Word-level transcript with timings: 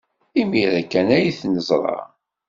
Imir-a 0.41 0.81
kan 0.91 1.07
ay 1.17 1.27
t-neẓra. 1.39 1.99